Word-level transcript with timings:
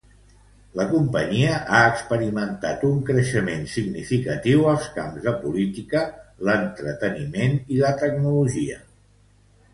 La 0.77 0.85
companyia 0.91 1.51
ha 1.57 1.81
experimentat 1.89 2.85
un 2.87 3.03
creixement 3.09 3.67
significatiu 3.75 4.65
als 4.73 4.89
camps 4.97 5.29
de 5.29 5.35
política, 5.45 6.03
l'entreteniment 6.49 7.57
i 7.77 7.81
la 7.85 7.95
tecnologia. 8.03 8.83